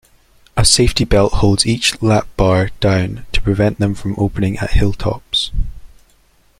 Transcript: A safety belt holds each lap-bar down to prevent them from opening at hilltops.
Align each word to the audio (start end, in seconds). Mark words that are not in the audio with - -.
A 0.57 0.65
safety 0.65 1.05
belt 1.05 1.31
holds 1.31 1.67
each 1.67 2.01
lap-bar 2.01 2.71
down 2.79 3.27
to 3.33 3.39
prevent 3.43 3.77
them 3.77 3.93
from 3.93 4.15
opening 4.17 4.57
at 4.57 4.71
hilltops. 4.71 5.51